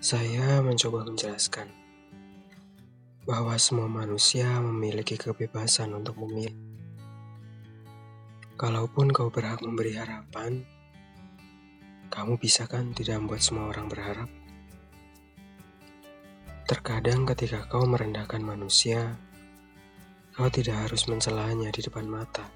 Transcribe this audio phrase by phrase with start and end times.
[0.00, 1.68] Saya mencoba menjelaskan
[3.28, 6.56] bahwa semua manusia memiliki kebebasan untuk memilih.
[8.56, 10.64] Kalaupun kau berhak memberi harapan,
[12.08, 14.32] kamu bisa kan tidak membuat semua orang berharap?
[16.64, 19.20] Terkadang ketika kau merendahkan manusia,
[20.32, 22.48] kau tidak harus mencelanya di depan mata.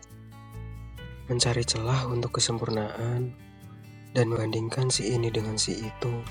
[1.28, 3.36] Mencari celah untuk kesempurnaan
[4.16, 6.24] dan membandingkan si ini dengan si itu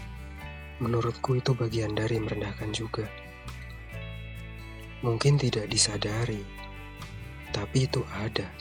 [0.84, 3.08] Menurutku itu bagian dari merendahkan juga.
[5.00, 6.44] Mungkin tidak disadari,
[7.56, 8.52] tapi itu ada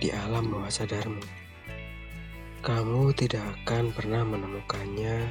[0.00, 1.20] di alam bawah sadarmu.
[2.64, 5.28] Kamu tidak akan pernah menemukannya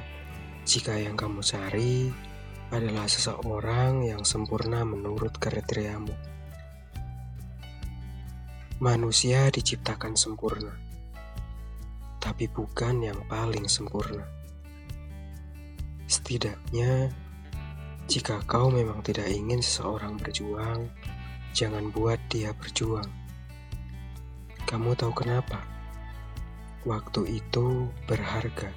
[0.62, 2.14] jika yang kamu cari
[2.70, 6.14] adalah seseorang yang sempurna menurut kriteriamu.
[8.78, 10.78] Manusia diciptakan sempurna,
[12.22, 14.41] tapi bukan yang paling sempurna.
[16.12, 17.08] Setidaknya,
[18.12, 20.92] jika kau memang tidak ingin seseorang berjuang,
[21.56, 23.08] jangan buat dia berjuang.
[24.68, 25.64] Kamu tahu kenapa?
[26.84, 28.76] Waktu itu berharga.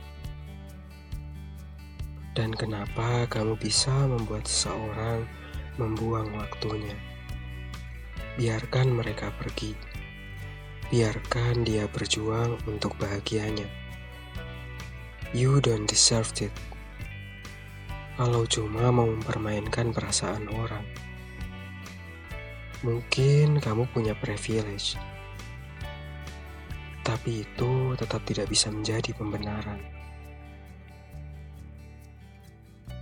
[2.38, 5.26] Dan kenapa kamu bisa membuat seseorang
[5.74, 6.94] membuang waktunya?
[8.38, 9.74] Biarkan mereka pergi.
[10.86, 13.66] Biarkan dia berjuang untuk bahagianya.
[15.34, 16.54] You don't deserve it
[18.14, 20.86] kalau cuma mau mempermainkan perasaan orang.
[22.86, 24.94] Mungkin kamu punya privilege,
[27.02, 29.80] tapi itu tetap tidak bisa menjadi pembenaran.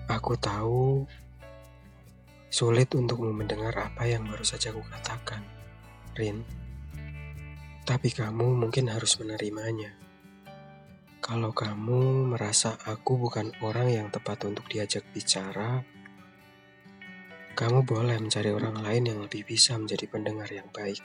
[0.09, 1.05] Aku tahu
[2.49, 5.45] sulit untukmu mendengar apa yang baru saja aku katakan,
[6.17, 6.41] Rin.
[7.83, 9.93] Tapi kamu mungkin harus menerimanya.
[11.23, 15.87] Kalau kamu merasa aku bukan orang yang tepat untuk diajak bicara,
[17.55, 20.99] kamu boleh mencari orang lain yang lebih bisa menjadi pendengar yang baik.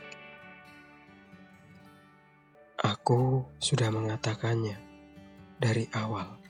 [2.82, 4.82] Aku sudah mengatakannya
[5.62, 6.42] dari awal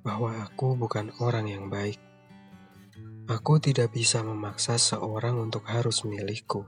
[0.00, 2.00] bahwa aku bukan orang yang baik.
[3.28, 6.64] Aku tidak bisa memaksa seorang untuk harus milikku,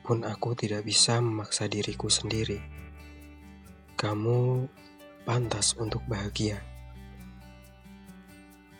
[0.00, 2.56] pun aku tidak bisa memaksa diriku sendiri.
[4.00, 4.64] Kamu
[5.30, 6.58] pantas untuk bahagia.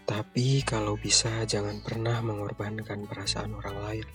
[0.03, 4.06] Tapi kalau bisa jangan pernah mengorbankan perasaan orang lain.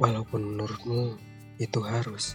[0.00, 1.20] Walaupun menurutmu
[1.60, 2.32] itu harus.